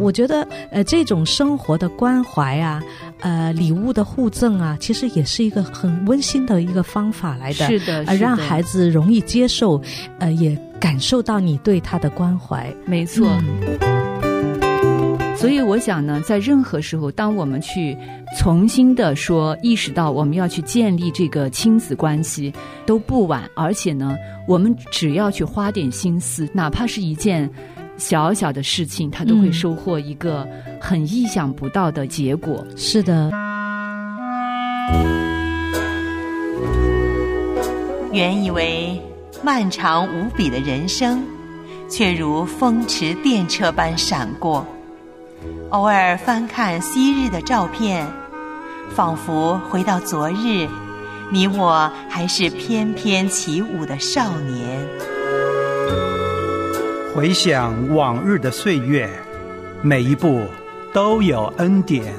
[0.00, 2.82] 我觉得呃，这种生活的关怀啊，
[3.20, 7.66] 呃，礼物的互赠啊，其实也是一个很温馨的一个方法来的。
[7.66, 9.80] 是的，呃，让孩子容易接受，
[10.18, 12.72] 呃，也感受到你对他的关怀。
[12.86, 13.28] 没错。
[15.36, 17.96] 所以我想呢，在任何时候，当我们去
[18.38, 22.52] 重新的说意识到我们要去建立这个亲子关系
[22.84, 24.14] 都不晚，而且呢，
[24.46, 27.48] 我们只要去花点心思，哪怕是一件
[28.00, 30.48] 小小的事情，他都会收获一个
[30.80, 32.66] 很意想不到的结果。
[32.76, 33.30] 是的。
[38.10, 39.00] 原以为
[39.44, 41.22] 漫长无比的人生，
[41.88, 44.66] 却如风驰电掣般闪过。
[45.68, 48.04] 偶尔翻看昔日的照片，
[48.92, 50.66] 仿佛回到昨日，
[51.30, 55.19] 你我还是翩翩起舞的少年。
[57.12, 59.10] 回想往日的岁月，
[59.82, 60.44] 每一步
[60.92, 62.14] 都有恩典。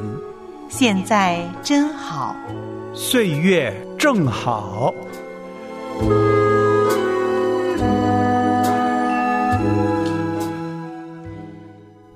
[0.67, 2.36] 现在真好，
[2.94, 4.94] 岁月正好。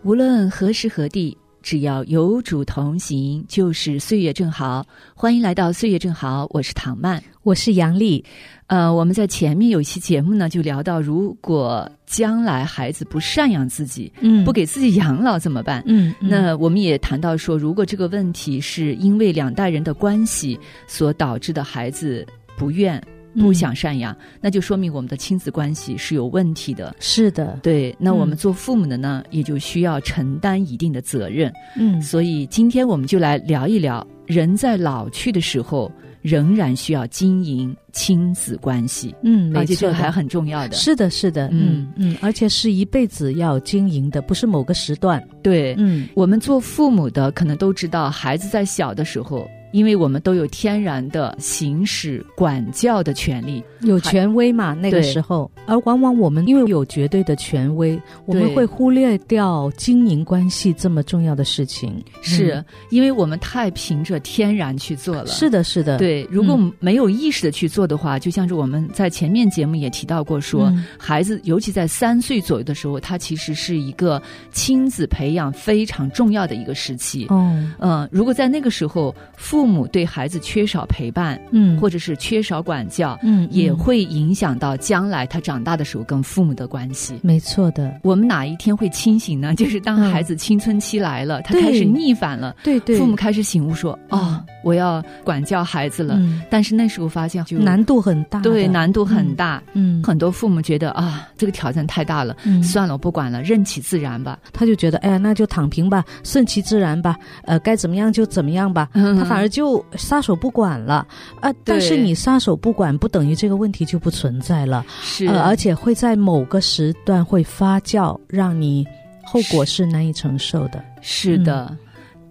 [0.03, 4.85] 无论何时何地，只要有主同行，就是岁月正好。
[5.15, 8.23] 欢迎来到岁月正好，我是唐曼，我是杨丽。
[8.67, 15.81] 呃，我们在前面有一期节目呢，就聊到，如果将来孩子不赡养自己，嗯，不给自己养老怎么办？
[15.87, 22.23] 嗯，那我们也谈到说，如果这个问题是因为两代人的关系所导致的，孩子
[22.55, 23.01] 不愿。
[23.35, 26.95] 不想赡养，那就说明我们的亲子关系是有问题的。
[26.99, 27.95] 是的，对。
[27.99, 31.51] 那我们做父母的呢，也就需要承担一定的责任。
[31.77, 35.91] 嗯，所以今天我们就来聊一聊，人在老去的时候，
[36.21, 39.13] 仍然需要经营亲子关系。
[39.23, 40.75] 嗯，而且这个还很重要的。
[40.75, 41.49] 是的，是的。
[41.51, 45.21] 嗯嗯，而且是一辈子要经营的，不是某个时段。
[45.43, 49.47] 对，嗯，我们做父母的可能都知道，孩子在小的时候。
[49.75, 54.73] 因为我们都有天然的行使管教的权利，有权威嘛？
[54.73, 62.01] 那个时候，而往往我们因为有绝对的权威，我们会忽略掉经营关系这么重要的事情。
[62.21, 65.27] 是因为我们太凭着天然去做了。
[65.27, 65.97] 是的，是的。
[65.97, 74.23] 对，如果没有意识的去做的话，就像是我们在前面节目也提到过，说孩子尤其在三岁左右的时候，他其实是一个
[74.53, 77.25] 亲子培养非常重要的一个时期。
[77.27, 87.19] 哦，嗯，如果在那个时候父父母对孩子缺少陪伴，嗯，或者是缺少管教，嗯，也会影响到将来他长大的时候跟父母的关系。
[87.23, 89.55] 没错的，我们哪一天会清醒呢？
[89.57, 96.15] 就是当孩子青春期来了，他开始逆反了，对对，父母开始醒悟说：“哦，我要管教孩子了。”
[96.47, 99.63] 但是那时候发现就难度很大，对，难度很大。
[99.73, 104.37] 嗯，很多父母觉得啊，这个挑战太大了，算了，我不管了，任其自然吧。
[104.53, 108.87] 他就觉得，哎呀，那就躺平吧，顺其自然吧，呃，该怎么样就怎么样吧。
[108.93, 109.49] 他反而。
[109.55, 111.07] 就撒手不管了
[111.39, 111.49] 啊！
[111.63, 114.85] 但是你撒手不管，不等于这个问题就不存在了。
[115.01, 118.85] 是，而且会在某个时段会发酵，让你
[119.23, 120.83] 后果是难以承受的。
[120.99, 121.73] 是的，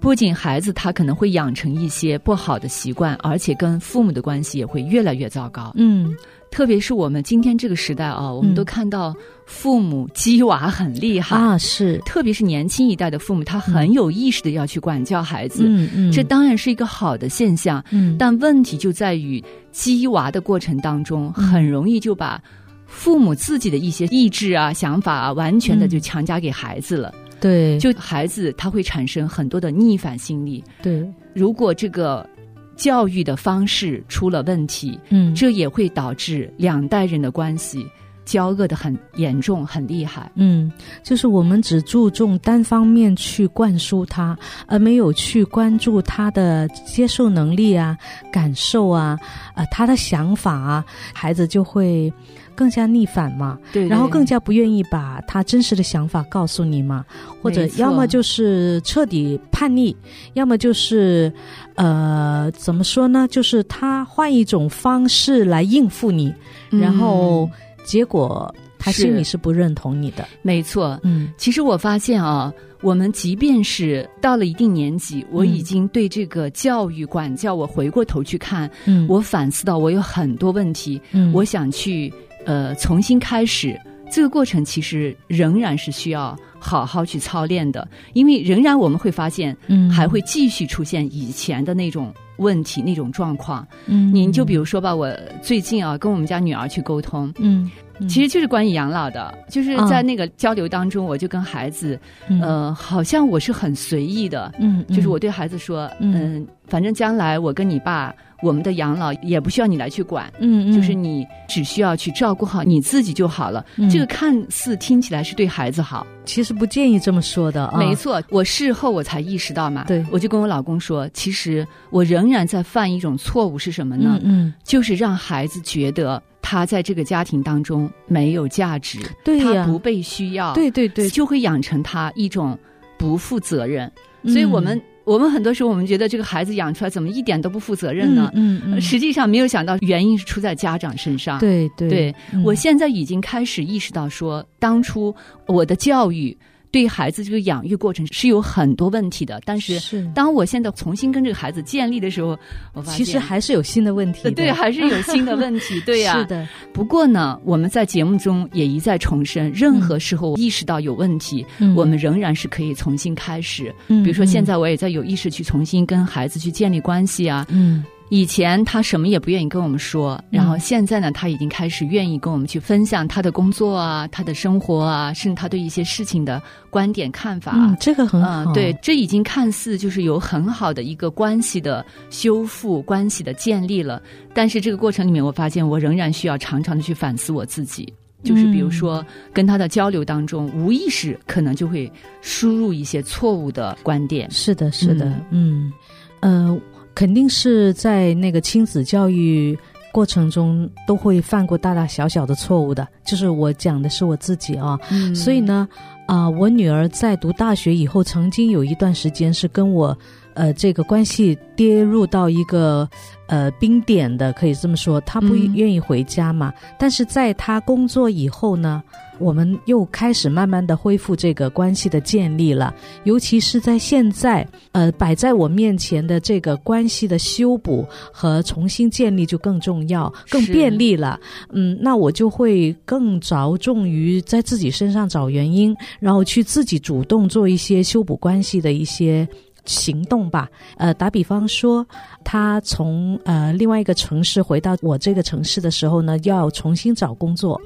[0.00, 5.72] 不仅孩子他可能会养成一些不好的习惯，而且跟父母的关系也会越来越糟糕。
[5.76, 6.14] 嗯。
[6.50, 9.12] 特别是我们今天这个时代啊，我们都看到
[9.44, 11.34] 父母鸡娃很厉害。
[11.34, 22.40] 啊，是，特别是年轻一代的父母，他很有意识的要去管教孩子，嗯嗯，这当然是一个好的现象，嗯，但问题就在于鸡娃的过程当中，很容易就把
[22.86, 27.12] 父母自己的一些意志啊、想法啊，完全的就强加给孩子了，
[27.44, 32.28] 对，就孩子他会产生很多的逆反心理，对，如果这个。
[32.76, 37.86] 教育的方式出了问题，嗯，这也会导致两代人的关系
[38.24, 40.30] 交恶的很严重、很厉害。
[40.34, 40.70] 嗯，
[41.02, 44.36] 就是我们只注重单方面去灌输他，
[44.66, 47.96] 而没有去关注他的接受能力啊、
[48.32, 49.18] 感受啊、
[49.54, 52.12] 呃他的想法啊，孩子就会。
[52.56, 57.04] 更加逆反嘛，对，然后更加不愿意把他真实的想法告诉你嘛，
[57.42, 59.96] 或者要么就是彻底叛逆，
[60.34, 61.32] 要么就是
[61.74, 63.26] 呃，怎么说呢？
[63.28, 66.32] 就是他换一种方式来应付你，
[66.70, 67.50] 然后
[67.84, 69.36] 结果他心里是。
[69.36, 70.26] 不认同你的。
[70.42, 82.12] 没错，嗯，其实我发现啊，我们即便是到了一定年纪，我已经对这个教育管教，我回过头去看，嗯，我反思到我有很多问题，嗯，我想去。
[82.46, 83.74] 呃，重新开始。
[84.12, 93.66] 这个过程，其实仍然是需要好好去操练的，因为仍然我们会发现，嗯，还会继续出现以前的那种问题、那种状况。
[93.86, 95.10] 嗯，您就比如说吧，我
[95.42, 97.70] 最近啊，跟我们家女儿去沟通，嗯，
[98.08, 101.98] 其实就是关于养老的，就是在那个交流当中，我就跟孩子，
[102.42, 108.14] 呃，好像我是很随意的，嗯，就是我对孩子说，嗯，反正将来我跟你爸，
[108.44, 113.64] 我们的养老也不需要你来去管，嗯嗯，就是你只需要去照顾好你自己就好了。
[113.90, 117.72] 这个看似听起来是对孩子好，其实不建议这么说的。
[117.76, 124.20] 没错，我事后我才意识到嘛，对，我就跟我老公说，其实我仍然在犯一种错误是什么呢？
[124.22, 126.22] 嗯，就是让孩子觉得。
[126.46, 132.56] 他在这个家庭当中没有价值，对他不被需要，对对对，就会养成他一种
[132.98, 133.90] 不负责任。
[134.24, 138.30] 所以我们我们很多时候我们觉得这个孩子养出来怎么一点都不负责任呢？
[138.34, 141.38] 嗯嗯，实际上没有想到原因是出在家长身上。
[141.38, 142.14] 对对，
[142.44, 145.14] 我现在已经开始意识到说，当初
[145.46, 146.36] 我的教育。
[146.74, 149.80] 对孩子这个养育过程是有很多问题的，但是
[150.12, 152.36] 当我现在重新跟这个孩子建立的时候，
[152.72, 154.28] 我发现其实还是有新的问题。
[154.34, 155.80] 对，还是有新的问题。
[155.82, 156.48] 对呀， 是的。
[156.72, 163.72] 不过呢，我们在节目中也一再重申，任何时候意识到有问题，我们仍然是可以重新开始。
[163.86, 167.46] 比如说，现在我也在有意识去重新跟孩子去建立关系啊。
[167.50, 167.84] 嗯。
[168.10, 177.52] 以前他什么也不愿意跟我们说，然后现在呢，他已经开始愿意跟我们去分享他的工作啊，他的生活啊，甚至他对一些事情的观点看法。
[177.56, 178.52] 嗯，这个很好。
[178.52, 184.00] 对，这已经看似就是有很好的一个关系的修复、关系的建立了。
[184.34, 187.90] 但是这个过程里面，我发现我仍然需要常常的去反思我自己，
[188.22, 191.90] 就是比如说跟他的交流当中，无意识可能就会
[192.20, 194.30] 输入一些错误的观点。
[194.30, 195.72] 是的，是的，嗯，
[196.20, 196.60] 呃。
[196.94, 199.58] 肯定是在那个亲子教育
[199.92, 204.78] 过程中都会犯过大大小小的错误的，就是我讲的是我自己啊，
[205.14, 205.68] 所以呢，
[206.06, 209.96] 啊，我女儿在读大学以后，曾经有一段时间是跟我，
[210.34, 212.88] 呃，这个关系跌入到一个。
[213.26, 216.52] 呃，冰点的可以这么说，他不愿意回家嘛。
[216.78, 218.82] 但是在他工作以后呢，
[219.18, 222.74] 我们又开始慢慢的恢复这个关系的建立了。
[223.04, 231.18] 尤其是在现在，呃，摆在我面前的这个关系的修补和重新建立就更重要、更便利了。
[231.50, 239.26] 嗯，那我就会更着重于在自己身上找原因，然后去自己主动做一些修补关系的一些。
[239.64, 241.86] 行动吧，呃，打比方说，
[242.22, 247.60] 他从呃另外一个城市回到我这个城市的时候呢，要重新找工作，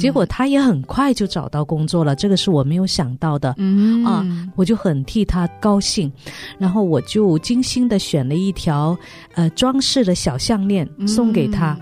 [0.00, 4.04] 结果他也很快就找到工作了，这个是我没有想到的，嗯。
[4.04, 4.24] 啊，
[4.54, 6.12] 我就很替他高兴，
[6.58, 8.96] 然后我就精心的选了一条
[9.34, 11.72] 呃装饰的小项链送给他。
[11.72, 11.80] 嗯，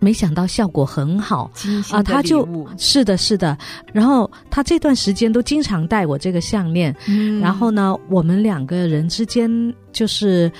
[0.00, 1.50] 没想到效果很好
[1.90, 2.02] 啊！
[2.02, 2.46] 他就
[2.78, 3.56] 是的，是的。
[3.92, 6.94] 然后他这段时间都经常戴我这个项链。
[7.06, 9.50] 嗯然后呢，我们两个人之间
[9.92, 10.50] 就是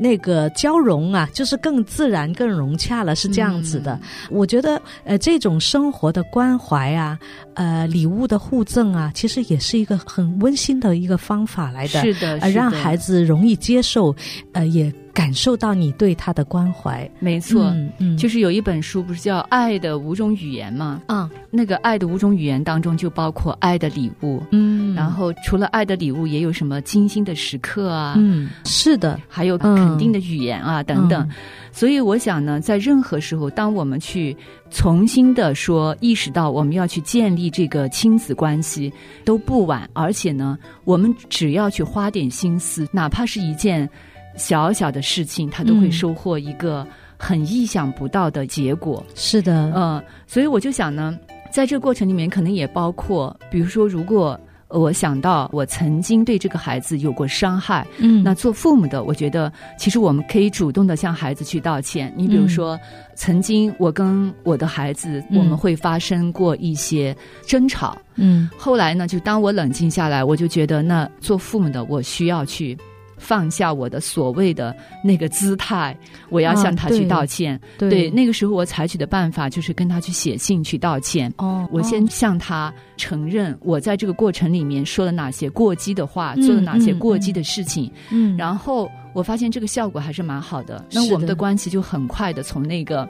[0.00, 3.98] 那个交融啊，就是更自然、更融洽了，是这样子的。
[4.30, 7.18] 我觉得，呃，这种生活的关怀啊，
[7.54, 12.00] 呃，礼物的互赠啊，其实也是一个很温馨的一个方法来的。
[12.02, 14.14] 是的，呃，让孩子容易接受，
[14.52, 14.92] 呃，也。
[15.14, 21.00] 感受到你对他的关怀，没错，嗯，就是有一本书不是叫《爱的五种语言》吗？
[21.06, 31.26] 啊，那个爱的五种语言当中就包括爱的礼物，嗯，然后除了爱的礼物，也有什么精心的时刻啊，嗯，是的，还有肯定的语言啊等等。
[31.70, 34.36] 所以我想呢，在任何时候，当我们去
[34.70, 38.92] 重新的说意识到我们要去建立这个亲子关系
[39.24, 43.88] 都不晚，而且呢，我们只要去花点心思，哪怕是一件。
[44.36, 46.86] 小小的事情，他都会收获一个
[47.16, 49.04] 很意想不到的结果。
[49.14, 51.18] 是的，嗯，所以我就想呢，
[51.50, 54.38] 在这个过程里面，可能也包括，比如说，如果
[54.68, 62.12] 我想到我曾经对这个孩子有过伤害，嗯，那做父母的，我觉得其实我们可以主动的向孩子去道歉。
[62.16, 62.76] 你比如说，
[63.14, 72.76] 曾经我跟我的孩子，我们会发生过一些争吵，嗯，后来呢，就当我冷静下来，我就觉得，那做父母的，我需要去。
[73.16, 75.96] 放下我的所谓的那个姿态，
[76.30, 77.60] 我要向他去道歉。
[77.78, 81.32] 对，那个时候我采取的办法就是跟他去写信去道歉。
[81.38, 87.90] 哦，我先向他承认我在这个过程里面说了哪些过激的话，做了哪些过激的事情。
[88.10, 90.84] 嗯，然后我发现这个效果还是蛮好的。
[90.92, 93.08] 那我们的关系就很快的从那个。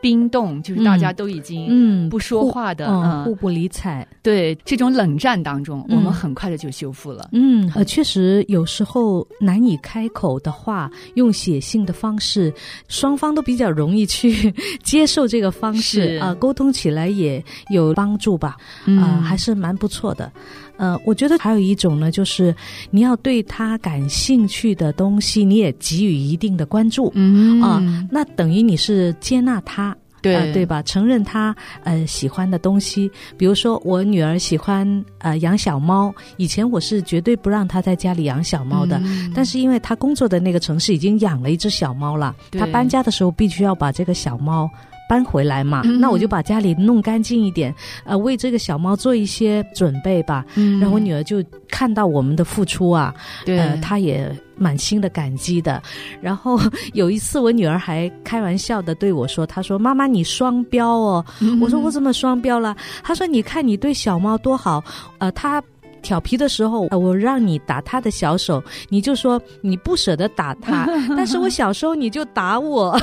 [0.00, 7.28] 冰冻就是大家都已经嗯不说话的嗯互不理睬，对这种冷战当中，我们很快的就修复了。
[7.32, 12.52] 嗯，呃，确实有时候难以开口的话，用写信的方式，
[12.88, 18.56] 双方都比较容易去接受这个方式啊，沟通起来也有帮助吧，
[19.00, 20.30] 啊，还是蛮不错的。
[20.76, 22.54] 呃，我觉得还有一种呢，就是
[22.90, 29.96] 你要对他感兴趣的东西，你也给予一定的关注，嗯啊，那等于你是接纳他。
[30.22, 30.82] 对对吧？
[30.82, 31.54] 承认他
[31.84, 39.00] 呃喜欢的东西，比如说我女儿喜欢呃养小猫，以前我是绝对不让她在家里养小猫的，
[39.36, 44.68] 但是因为她工作的那个城市已经养了一只小猫了，她搬家的时候必须要把这个小猫。
[45.08, 50.44] 搬回来嘛，那我就把家里弄干净一点，呃，为这个小猫做一些准备吧。
[50.56, 53.14] 嗯然后我女儿就看到我们的付出啊，
[53.46, 55.82] 呃，她也满心的感激的。
[56.20, 56.58] 然后
[56.94, 61.24] 有一次，我女儿还开玩笑的对我说：“她说妈妈，你双标哦。”
[61.60, 64.82] 我说：“我怎么双标了？”她说：“你看你对小猫多好，
[65.18, 65.62] 呃，她。”
[66.06, 70.86] 调皮的时候，我让你打他的小手，你就说你不舍得打他。
[71.16, 72.96] 但是我小时候你就打我，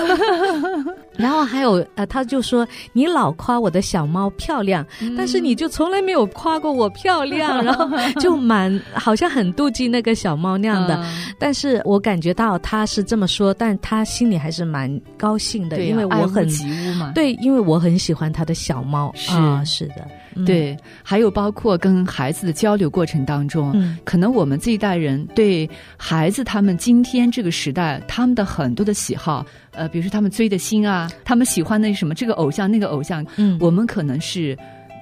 [1.17, 4.85] 然后还有呃，他就说你老夸我的小猫漂亮，
[5.17, 7.89] 但是你就从来没有夸过我漂亮， 然后
[8.21, 11.03] 就蛮好像很妒忌那个小猫那样的。
[11.37, 16.47] 但是我感觉到他是这么说，但他心里还是蛮高兴的，因为我很
[17.13, 20.07] 对，因为我很喜欢他的小猫啊，是的。
[20.45, 23.73] 对，还有包括跟孩子的交流过程当中，
[24.03, 34.57] 可能我们这一代人对孩子他们今天这个时代他们的很多的喜好，呃，比如说他们追的星啊，他们喜欢那什么这个偶像那个偶像，嗯，我们可能是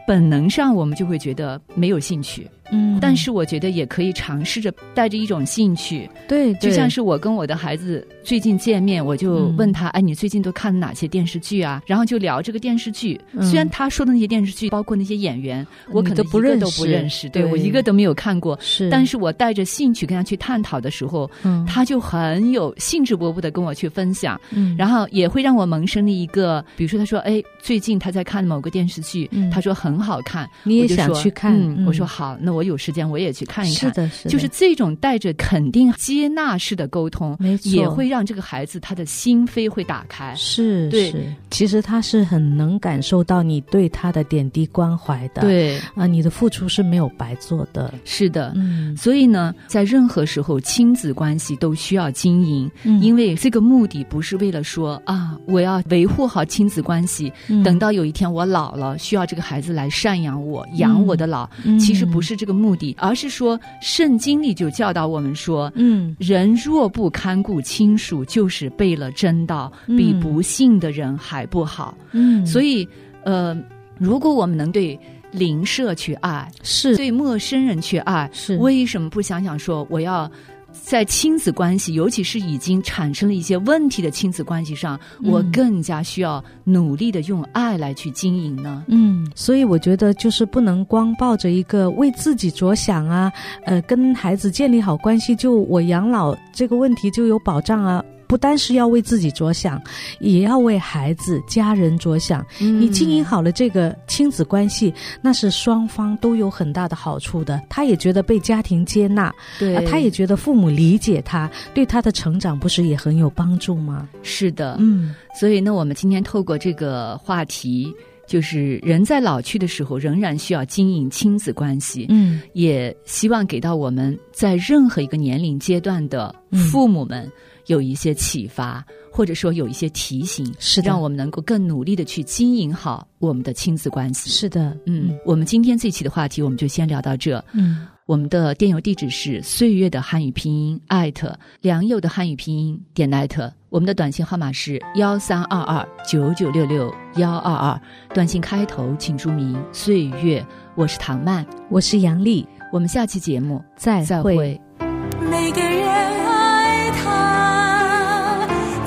[0.07, 2.49] 本能上我们就会觉得没有兴趣。
[2.71, 11.81] 嗯，但是我觉得也可以尝试着带着一种兴趣，对，就像是我跟我的孩子最近见面，我就问他，哎，你最近都看哪些电视剧啊？
[11.85, 13.19] 然后就聊这个电视剧。
[13.41, 18.57] 虽然他说的那些电视剧，包括那些演员，我可能不认都不认识，对我一个都没有看过。
[18.61, 31.53] 是，但是我带着兴趣跟他去探讨的时候，嗯，他就很有兴致勃勃的跟我去分享，嗯，然后也会让我萌生了一个，比如说他说，哎，最近他在看某个电视剧，他说很好看，你也想去看？
[31.85, 32.60] 我说好，那我。
[32.61, 40.35] 我有时间我也去看一看，是的，是的，就是这种带着肯定、接纳式的沟通，没错，也会让这个孩子他的心扉会打开。
[40.35, 41.11] 是，对，
[41.49, 45.41] 其实他是很能感受到你对他的点滴关怀的。
[45.41, 45.79] 对。
[45.95, 47.91] 啊，你的付出是没有白做的。
[48.05, 53.01] 是的，嗯，所以呢，在任何时候，亲子关系都需要经营，嗯。
[53.01, 61.49] 因为这个目的不是为了说啊，我要维护好亲子关系，等到有一天我老了，需要这个孩子来赡养我、养我的老，
[61.79, 62.50] 其实不是这个。
[62.53, 71.97] 目的，而是说，圣经里就教导我们说，嗯，人若不看顾亲属，就是背了真道，比不信的人还不好。
[72.11, 72.87] 嗯，所以，
[73.23, 73.55] 呃，
[73.97, 74.99] 如果我们能对
[75.31, 80.29] 邻舍去爱，是对陌生人去爱，是为什么不想想说，我要？
[80.71, 88.83] 在亲子关系，尤其是已经产生了一些问题的亲子关系上，我更加需要努力的用爱来去经营呢。
[88.87, 93.31] 嗯，所以我觉得就是不能光抱着一个为自己着想啊，
[93.65, 98.03] 呃，跟孩子建立好关系，就我养老这个问题就有保障啊。
[98.31, 99.77] 不单是要为自己着想，
[100.21, 102.45] 也要为孩子、家人着想。
[102.59, 107.61] 你经营好了这个亲子关系，那是双方都有很大的好处的。
[107.67, 114.07] 他也觉得被家庭接纳，对，他也觉得父母理解他，对他的成长不是也很有帮助吗？
[114.23, 115.13] 是的，嗯。
[115.37, 117.93] 所以呢，我们今天透过这个话题，
[118.25, 122.05] 就是人在老去的时候，仍然需要经营亲子关系。
[122.07, 126.33] 嗯，也希望给到我们在任何一个年龄阶段的
[126.71, 127.29] 父母们。
[127.71, 134.29] 有一些启发，或者说有一些提醒，是让我们能够更努力的去经营好我们的亲子关系。
[134.29, 137.43] 是的，嗯，我们今天这期的话题我们就先聊到这。
[137.53, 147.81] 嗯，我们的电邮地址是岁月的汉语拼音艾特良友的汉语拼音点艾特，我们的短信号码是幺三二二九九六六幺二二，
[148.13, 150.45] 短信开头请注明岁月。
[150.75, 154.59] 我是唐曼，我是杨丽，我们下期节目再会。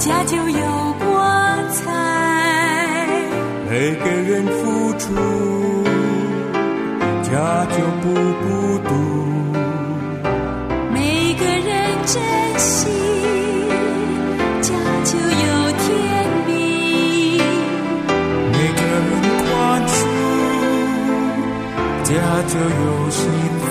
[0.04, 1.08] 家就有光
[1.72, 1.82] 彩。
[3.70, 5.14] 每个人付出，
[7.22, 8.44] 家就不孤
[8.86, 8.90] 独。
[10.92, 11.72] 每个人
[12.04, 12.20] 珍
[12.58, 12.86] 惜，
[14.60, 14.68] 家
[15.04, 15.88] 就有甜
[16.48, 16.52] 蜜。
[18.52, 19.08] 每个人
[19.40, 19.48] 宽
[19.88, 19.96] 恕，
[22.04, 22.12] 家
[22.46, 23.22] 就有幸
[23.58, 23.63] 福。